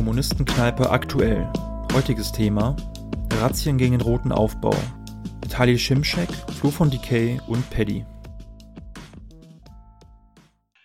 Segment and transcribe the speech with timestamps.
[0.00, 1.46] Kommunistenkneipe aktuell.
[1.92, 2.74] Heutiges Thema:
[3.38, 4.74] Razzien gegen den Roten Aufbau.
[5.42, 8.06] Mit Halil Schimschek, Flo von Decay und Paddy.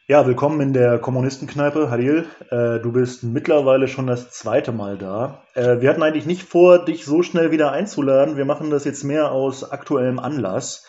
[0.09, 1.89] Ja, willkommen in der Kommunistenkneipe.
[1.89, 5.43] Halil, äh, du bist mittlerweile schon das zweite Mal da.
[5.53, 8.35] Äh, wir hatten eigentlich nicht vor, dich so schnell wieder einzuladen.
[8.35, 10.85] Wir machen das jetzt mehr aus aktuellem Anlass.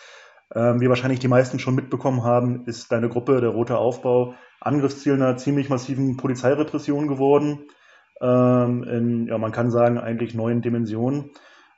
[0.53, 5.13] Ähm, wie wahrscheinlich die meisten schon mitbekommen haben, ist deine Gruppe, der Rote Aufbau, Angriffsziel
[5.13, 7.69] einer ziemlich massiven Polizeirepression geworden.
[8.21, 11.31] Ähm, in, ja, man kann sagen, eigentlich neuen Dimensionen.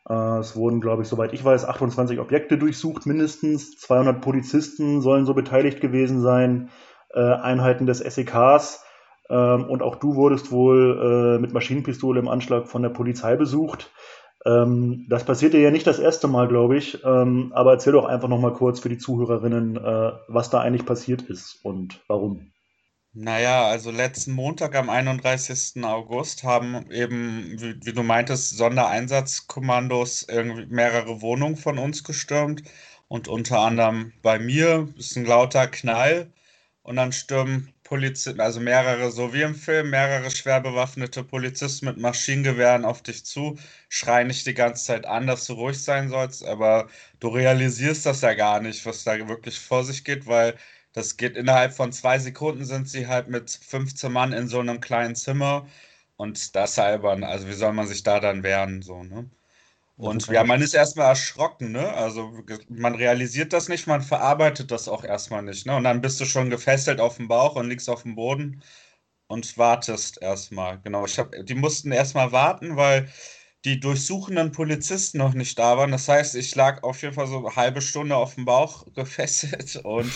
[0.08, 3.78] Äh, es wurden, glaube ich, soweit ich weiß, 28 Objekte durchsucht, mindestens.
[3.78, 6.70] 200 Polizisten sollen so beteiligt gewesen sein,
[7.14, 8.84] äh, Einheiten des SEKs.
[9.30, 13.92] Ähm, und auch du wurdest wohl äh, mit Maschinenpistole im Anschlag von der Polizei besucht.
[14.46, 17.04] Ähm, das passiert dir ja nicht das erste Mal, glaube ich.
[17.04, 20.86] Ähm, aber erzähl doch einfach noch mal kurz für die Zuhörerinnen, äh, was da eigentlich
[20.86, 22.52] passiert ist und warum.
[23.14, 25.84] Naja, also letzten Montag am 31.
[25.84, 32.64] August haben eben, wie, wie du meintest, Sondereinsatzkommandos irgendwie mehrere Wohnungen von uns gestürmt
[33.08, 36.32] und unter anderem bei mir ist ein lauter Knall
[36.84, 41.98] und dann stürmen Polizisten, also mehrere, so wie im Film, mehrere schwer bewaffnete Polizisten mit
[41.98, 43.58] Maschinengewehren auf dich zu,
[43.90, 46.88] schreien dich die ganze Zeit an, dass du ruhig sein sollst, aber
[47.20, 50.56] du realisierst das ja gar nicht, was da wirklich vor sich geht, weil
[51.00, 54.82] das geht innerhalb von zwei Sekunden sind sie halt mit 15 Mann in so einem
[54.82, 55.68] kleinen Zimmer
[56.18, 57.24] und das albern.
[57.24, 59.30] Also wie soll man sich da dann wehren, so, ne?
[59.98, 61.94] Und ja, man ist erstmal erschrocken, ne?
[61.94, 62.34] Also
[62.70, 65.76] man realisiert das nicht, man verarbeitet das auch erstmal nicht, ne?
[65.76, 68.62] Und dann bist du schon gefesselt auf dem Bauch und liegst auf dem Boden
[69.28, 70.80] und wartest erstmal.
[70.82, 73.10] Genau, ich habe, die mussten erstmal warten, weil
[73.66, 75.92] die durchsuchenden Polizisten noch nicht da waren.
[75.92, 79.76] Das heißt, ich lag auf jeden Fall so eine halbe Stunde auf dem Bauch gefesselt
[79.84, 80.14] und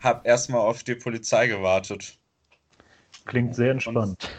[0.00, 2.18] habe erstmal auf die Polizei gewartet.
[3.26, 4.30] Klingt sehr entspannt.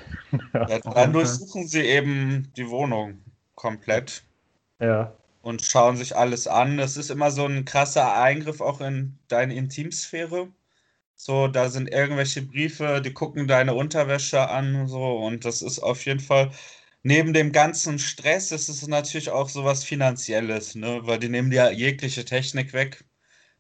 [0.54, 3.22] Ja, dann durchsuchen sie eben die Wohnung
[3.56, 4.24] komplett.
[4.80, 5.14] Ja.
[5.42, 6.78] Und schauen sich alles an.
[6.78, 10.48] Das ist immer so ein krasser Eingriff auch in deine Intimsphäre.
[11.16, 16.06] So, da sind irgendwelche Briefe, die gucken deine Unterwäsche an, so, und das ist auf
[16.06, 16.52] jeden Fall,
[17.04, 21.02] neben dem ganzen Stress, ist es natürlich auch sowas Finanzielles, ne?
[21.04, 23.04] Weil die nehmen dir jegliche Technik weg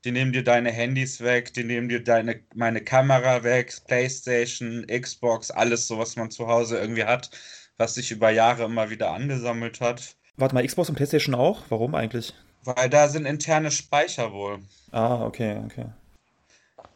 [0.04, 5.52] die nehmen dir deine Handys weg, die nehmen dir deine, meine Kamera weg, Playstation, Xbox,
[5.52, 7.30] alles so, was man zu Hause irgendwie hat,
[7.78, 10.16] was sich über Jahre immer wieder angesammelt hat.
[10.38, 11.64] Warte mal, Xbox und Playstation auch?
[11.70, 12.34] Warum eigentlich?
[12.64, 14.60] Weil da sind interne Speicher wohl.
[14.92, 15.86] Ah, okay, okay.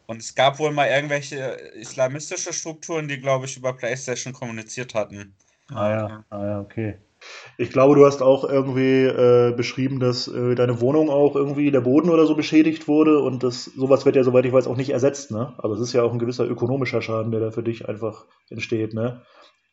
[0.06, 1.36] Und es gab wohl mal irgendwelche
[1.74, 5.34] islamistische Strukturen, die, glaube ich, über PlayStation kommuniziert hatten.
[5.68, 6.96] Ah ja, ah ja, okay.
[7.58, 11.80] Ich glaube, du hast auch irgendwie äh, beschrieben, dass äh, deine Wohnung auch irgendwie der
[11.80, 14.90] Boden oder so beschädigt wurde und das sowas wird ja, soweit ich weiß, auch nicht
[14.90, 15.54] ersetzt, ne?
[15.58, 18.92] Aber es ist ja auch ein gewisser ökonomischer Schaden, der da für dich einfach entsteht,
[18.92, 19.22] ne?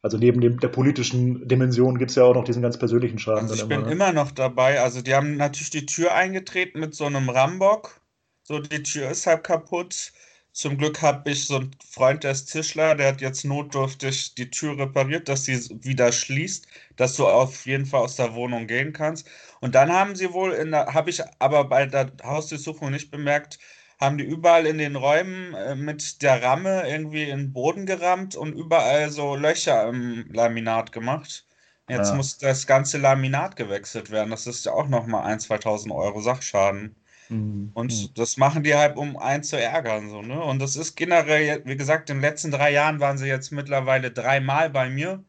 [0.03, 3.50] Also neben dem, der politischen Dimension gibt es ja auch noch diesen ganz persönlichen Schaden.
[3.50, 3.92] Also ich bin ne?
[3.92, 4.81] immer noch dabei.
[4.81, 8.02] Also die haben natürlich die Tür eingetreten mit so einem Rambock.
[8.44, 10.12] So, die Tür ist halb kaputt.
[10.53, 14.50] Zum Glück habe ich so einen Freund, der ist Tischler, der hat jetzt notdürftig die
[14.52, 18.94] Tür repariert, dass sie wieder schließt, dass du auf jeden Fall aus der Wohnung gehen
[18.94, 19.28] kannst.
[19.62, 23.58] Und dann haben sie wohl, in der, habe ich aber bei der Hausdurchsuchung nicht bemerkt,
[24.00, 28.36] haben die überall in den Räumen äh, mit der Ramme irgendwie in den Boden gerammt
[28.36, 31.47] und überall so Löcher im Laminat gemacht.
[31.88, 32.16] Jetzt ja.
[32.16, 34.30] muss das ganze Laminat gewechselt werden.
[34.31, 36.96] Das ist ja auch nochmal 1.000, 2.000 Euro Sachschaden.
[37.30, 37.72] Mhm.
[37.74, 40.10] Und das machen die halt, um einen zu ärgern.
[40.10, 40.42] So, ne?
[40.42, 44.12] Und das ist generell, wie gesagt, in den letzten drei Jahren waren sie jetzt mittlerweile
[44.12, 45.24] dreimal bei mir.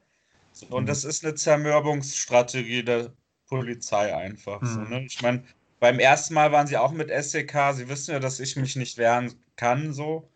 [0.52, 0.86] So, und mhm.
[0.86, 3.12] das ist eine Zermürbungsstrategie der
[3.46, 4.64] Polizei einfach.
[4.64, 4.88] So, mhm.
[4.88, 5.04] ne?
[5.06, 5.44] Ich meine,
[5.80, 7.74] beim ersten Mal waren sie auch mit SEK.
[7.74, 9.92] Sie wissen ja, dass ich mich nicht wehren kann.
[9.92, 10.28] So.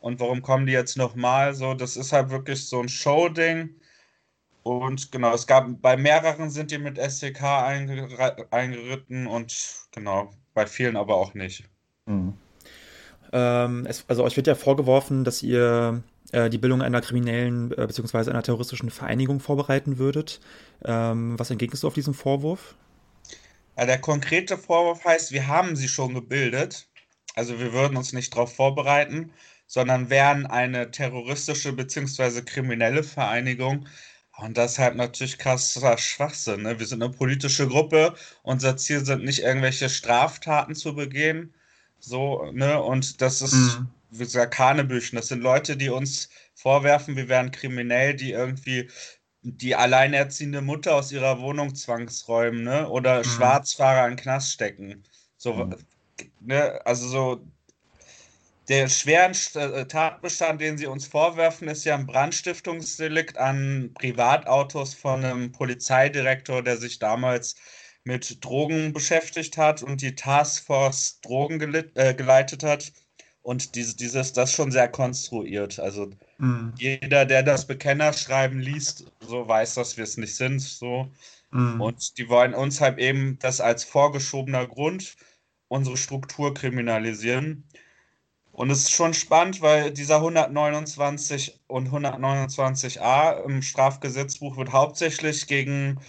[0.00, 1.54] Und warum kommen die jetzt nochmal?
[1.54, 3.70] So, das ist halt wirklich so ein Show-Ding.
[4.66, 7.40] Und genau, es gab bei mehreren sind die mit SEK
[8.50, 9.54] eingeritten und
[9.92, 11.62] genau, bei vielen aber auch nicht.
[12.06, 12.34] Mhm.
[13.32, 16.02] Ähm, es, also euch wird ja vorgeworfen, dass ihr
[16.32, 18.28] äh, die Bildung einer kriminellen äh, bzw.
[18.30, 20.40] einer terroristischen Vereinigung vorbereiten würdet.
[20.84, 22.74] Ähm, was entgegnest du auf diesen Vorwurf?
[23.78, 26.88] Ja, der konkrete Vorwurf heißt, wir haben sie schon gebildet.
[27.36, 29.30] Also wir würden uns nicht darauf vorbereiten,
[29.68, 32.42] sondern wären eine terroristische bzw.
[32.42, 33.86] kriminelle Vereinigung,
[34.38, 36.62] und das ist halt natürlich krasser Schwachsinn.
[36.62, 36.78] Ne?
[36.78, 38.14] Wir sind eine politische Gruppe.
[38.42, 41.54] Unser Ziel sind nicht irgendwelche Straftaten zu begehen.
[42.00, 42.80] So, ne?
[42.82, 43.88] Und das ist, mhm.
[44.10, 45.16] wie gesagt, Hanebüchen.
[45.16, 48.90] Das sind Leute, die uns vorwerfen, wir wären kriminell, die irgendwie
[49.42, 52.88] die alleinerziehende Mutter aus ihrer Wohnung zwangsräumen, ne?
[52.88, 53.24] Oder mhm.
[53.24, 55.02] Schwarzfahrer in den Knast stecken.
[55.38, 55.76] So, mhm.
[56.40, 56.80] ne?
[56.84, 57.46] Also so,
[58.68, 65.24] der schweren äh, Tatbestand, den sie uns vorwerfen, ist ja ein Brandstiftungsdelikt an Privatautos von
[65.24, 67.54] einem Polizeidirektor, der sich damals
[68.04, 71.60] mit Drogen beschäftigt hat und die Taskforce Drogen
[71.94, 72.92] äh, geleitet hat.
[73.42, 75.78] Und dieses, dieses, das schon sehr konstruiert.
[75.78, 76.74] Also mhm.
[76.78, 80.60] jeder, der das Bekennerschreiben liest, so weiß, dass wir es nicht sind.
[80.60, 81.08] So.
[81.52, 81.80] Mhm.
[81.80, 85.16] Und die wollen uns halt eben das als vorgeschobener Grund
[85.68, 87.64] unsere Struktur kriminalisieren.
[88.56, 96.00] Und es ist schon spannend, weil dieser 129 und 129a im Strafgesetzbuch wird hauptsächlich gegen,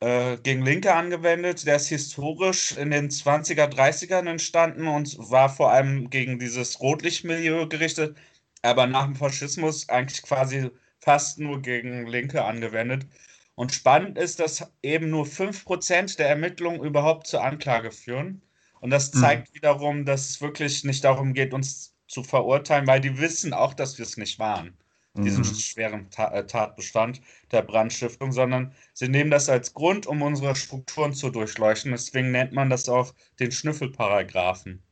[0.00, 1.66] äh, gegen Linke angewendet.
[1.66, 7.68] Der ist historisch in den 20er, 30ern entstanden und war vor allem gegen dieses Rotlichtmilieu
[7.68, 8.16] gerichtet,
[8.62, 10.70] aber nach dem Faschismus eigentlich quasi
[11.00, 13.06] fast nur gegen Linke angewendet.
[13.54, 18.42] Und spannend ist, dass eben nur 5% der Ermittlungen überhaupt zur Anklage führen.
[18.84, 19.20] Und das mhm.
[19.20, 19.56] zeigt mhm.
[19.56, 23.96] wiederum, dass es wirklich nicht darum geht, uns zu verurteilen, weil die wissen auch, dass
[23.96, 24.76] wir es nicht waren,
[25.14, 25.24] mhm.
[25.24, 31.14] diesen schweren äh, Tatbestand der Brandstiftung, sondern sie nehmen das als Grund, um unsere Strukturen
[31.14, 31.92] zu durchleuchten.
[31.92, 34.82] Deswegen nennt man das auch den Schnüffelparagraphen.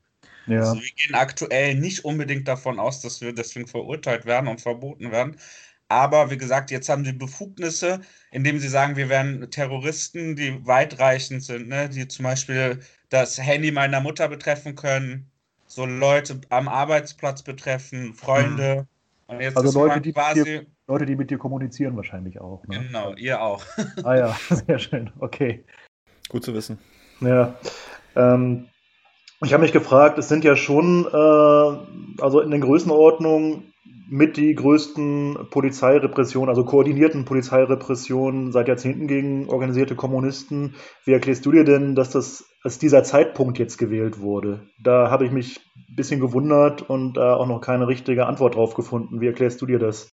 [0.47, 0.61] Ja.
[0.61, 5.12] Also wir gehen aktuell nicht unbedingt davon aus, dass wir deswegen verurteilt werden und verboten
[5.12, 5.37] werden.
[5.88, 8.00] Aber wie gesagt, jetzt haben sie Befugnisse,
[8.31, 11.91] indem sie sagen, wir wären Terroristen, die weitreichend sind, ne?
[11.91, 12.81] die zum Beispiel
[13.12, 15.31] das Handy meiner Mutter betreffen können,
[15.67, 18.87] so Leute am Arbeitsplatz betreffen, Freunde.
[19.29, 19.53] Mhm.
[19.55, 22.67] also Leute die, dir, Leute, die mit dir kommunizieren wahrscheinlich auch.
[22.67, 22.85] Ne?
[22.87, 23.62] Genau, ihr auch.
[24.05, 25.62] ah ja, sehr schön, okay.
[26.31, 26.79] Gut zu wissen.
[27.20, 27.55] Ja,
[28.17, 28.69] ähm,
[29.44, 34.55] ich habe mich gefragt, es sind ja schon, äh, also in den Größenordnungen mit die
[34.55, 40.75] größten Polizeirepressionen, also koordinierten Polizeirepressionen seit Jahrzehnten gegen organisierte Kommunisten.
[41.05, 44.69] Wie erklärst du dir denn, dass das als dieser Zeitpunkt jetzt gewählt wurde?
[44.82, 48.75] Da habe ich mich ein bisschen gewundert und da auch noch keine richtige Antwort drauf
[48.75, 49.20] gefunden.
[49.20, 50.11] Wie erklärst du dir das?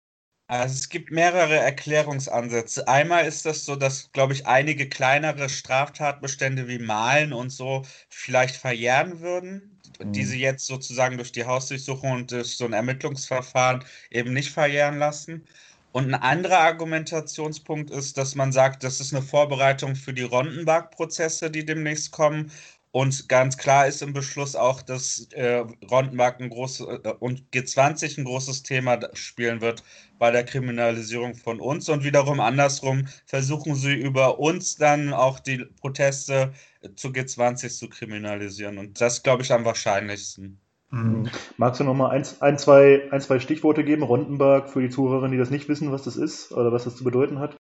[0.49, 2.87] Also es gibt mehrere Erklärungsansätze.
[2.87, 8.55] Einmal ist das so, dass, glaube ich, einige kleinere Straftatbestände wie Malen und so vielleicht
[8.55, 10.27] verjähren würden die mhm.
[10.27, 15.45] sie jetzt sozusagen durch die Hausdurchsuchung und durch so ein Ermittlungsverfahren eben nicht verjähren lassen.
[15.93, 21.51] Und ein anderer Argumentationspunkt ist, dass man sagt, das ist eine Vorbereitung für die Rondenberg-Prozesse,
[21.51, 22.51] die demnächst kommen.
[22.93, 28.19] Und ganz klar ist im Beschluss auch, dass äh, Rondenberg ein großes äh, und G20
[28.19, 29.83] ein großes Thema spielen wird
[30.19, 31.89] bei der Kriminalisierung von uns.
[31.89, 36.53] Und wiederum andersrum versuchen sie über uns dann auch die Proteste
[36.95, 38.79] zu G20 zu kriminalisieren.
[38.79, 40.61] Und das glaube ich am wahrscheinlichsten.
[40.91, 41.29] Mhm.
[41.57, 44.03] Magst du noch mal ein, ein, zwei, ein, zwei Stichworte geben?
[44.03, 47.05] Rondenberg für die Zuhörerinnen, die das nicht wissen, was das ist oder was das zu
[47.05, 47.57] bedeuten hat?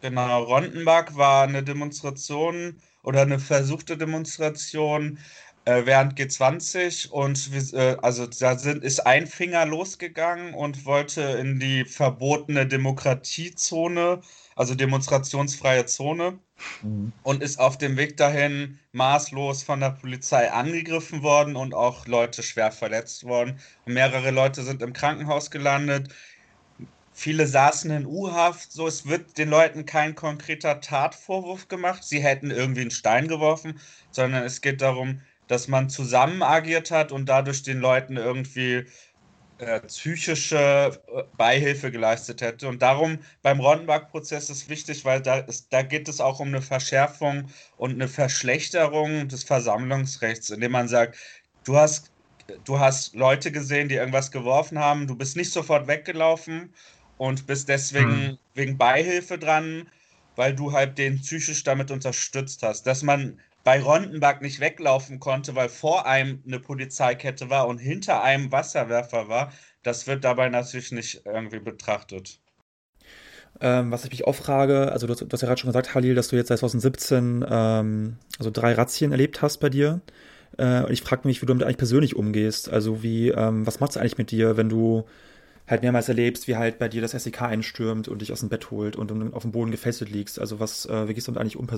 [0.00, 5.18] Genau, Rondenberg war eine Demonstration oder eine versuchte Demonstration
[5.64, 11.60] äh, während G20 und äh, also da sind, ist ein Finger losgegangen und wollte in
[11.60, 14.20] die verbotene Demokratiezone,
[14.56, 16.38] also demonstrationsfreie Zone
[16.82, 17.12] mhm.
[17.22, 22.42] und ist auf dem Weg dahin maßlos von der Polizei angegriffen worden und auch Leute
[22.42, 23.60] schwer verletzt worden.
[23.84, 26.12] Und mehrere Leute sind im Krankenhaus gelandet.
[27.14, 32.50] Viele saßen in U-Haft, so es wird den Leuten kein konkreter Tatvorwurf gemacht, sie hätten
[32.50, 33.78] irgendwie einen Stein geworfen,
[34.10, 35.20] sondern es geht darum,
[35.52, 38.86] dass man zusammen agiert hat und dadurch den Leuten irgendwie
[39.58, 42.68] äh, psychische äh, Beihilfe geleistet hätte.
[42.68, 46.62] Und darum beim Rondenberg-Prozess ist wichtig, weil da, ist, da geht es auch um eine
[46.62, 51.18] Verschärfung und eine Verschlechterung des Versammlungsrechts, indem man sagt,
[51.64, 52.12] du hast,
[52.64, 56.72] du hast Leute gesehen, die irgendwas geworfen haben, du bist nicht sofort weggelaufen
[57.18, 58.38] und bist deswegen mhm.
[58.54, 59.86] wegen Beihilfe dran,
[60.34, 62.86] weil du halt den psychisch damit unterstützt hast.
[62.86, 68.22] Dass man bei Rondenberg nicht weglaufen konnte, weil vor einem eine Polizeikette war und hinter
[68.22, 69.52] einem Wasserwerfer war,
[69.82, 72.40] das wird dabei natürlich nicht irgendwie betrachtet.
[73.60, 76.14] Ähm, was ich mich auch frage, also du, du hast ja gerade schon gesagt, Halil,
[76.14, 80.00] dass du jetzt seit 2017 ähm, also drei Razzien erlebt hast bei dir.
[80.58, 82.70] Äh, und ich frage mich, wie du damit eigentlich persönlich umgehst.
[82.70, 85.04] Also wie, ähm, was macht es eigentlich mit dir, wenn du
[85.68, 88.70] halt mehrmals erlebst, wie halt bei dir das SEK einstürmt und dich aus dem Bett
[88.70, 90.38] holt und auf dem Boden gefesselt liegst?
[90.40, 91.68] Also was, äh, wie gehst du damit eigentlich um?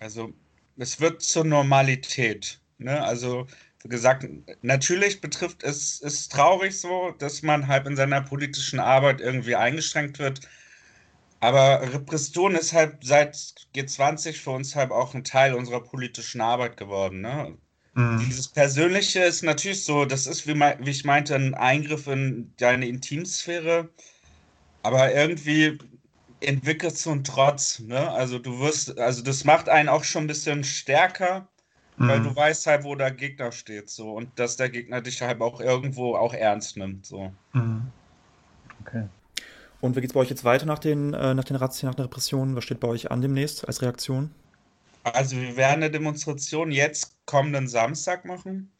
[0.00, 0.32] Also
[0.76, 2.60] es wird zur Normalität.
[2.78, 3.02] Ne?
[3.02, 3.46] Also
[3.84, 4.26] wie gesagt,
[4.62, 10.18] natürlich betrifft es, ist traurig so, dass man halt in seiner politischen Arbeit irgendwie eingeschränkt
[10.18, 10.40] wird.
[11.40, 13.36] Aber Repression ist halt seit
[13.74, 17.20] G20 für uns halt auch ein Teil unserer politischen Arbeit geworden.
[17.20, 17.58] Ne?
[17.92, 18.24] Mhm.
[18.26, 22.88] Dieses Persönliche ist natürlich so, das ist, wie, wie ich meinte, ein Eingriff in deine
[22.88, 23.90] Intimsphäre.
[24.82, 25.78] Aber irgendwie
[26.40, 28.10] entwickelst du einen Trotz, ne?
[28.10, 31.48] Also du wirst, also das macht einen auch schon ein bisschen stärker,
[31.96, 35.40] weil du weißt halt, wo der Gegner steht, so und dass der Gegner dich halt
[35.40, 37.32] auch irgendwo auch ernst nimmt, so.
[38.82, 39.08] Okay.
[39.80, 41.94] Und wie geht es bei euch jetzt weiter nach den, äh, nach den Razzien, nach
[41.94, 42.56] den Repressionen?
[42.56, 44.30] Was steht bei euch an demnächst als Reaktion?
[45.04, 48.72] Also wir werden eine Demonstration jetzt kommenden Samstag machen,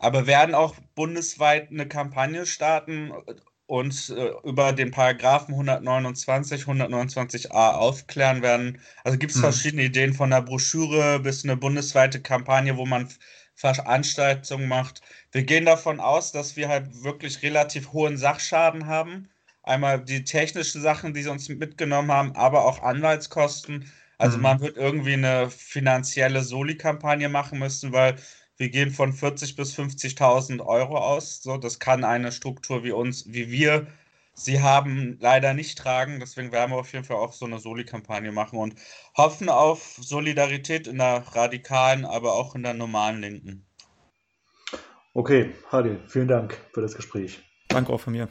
[0.00, 3.12] aber werden auch bundesweit eine Kampagne starten
[3.72, 8.78] und äh, über den Paragraphen 129, 129a aufklären werden.
[9.04, 9.42] Also gibt es mhm.
[9.42, 13.08] verschiedene Ideen von der Broschüre bis eine bundesweite Kampagne, wo man
[13.54, 15.02] Veranstaltungen macht.
[15.30, 19.28] Wir gehen davon aus, dass wir halt wirklich relativ hohen Sachschaden haben
[19.64, 23.90] Einmal die technischen Sachen, die sie uns mitgenommen haben, aber auch Anwaltskosten.
[24.18, 24.42] Also mhm.
[24.42, 28.16] man wird irgendwie eine finanzielle Soli-Kampagne machen müssen, weil
[28.62, 31.42] wir gehen von 40.000 bis 50.000 Euro aus.
[31.42, 33.88] So, das kann eine Struktur wie uns, wie wir
[34.34, 36.20] sie haben, leider nicht tragen.
[36.20, 38.76] Deswegen werden wir auf jeden Fall auch so eine Soli-Kampagne machen und
[39.16, 43.66] hoffen auf Solidarität in der radikalen, aber auch in der normalen Linken.
[45.12, 47.42] Okay, Hadi, vielen Dank für das Gespräch.
[47.66, 48.28] Danke auch von mir.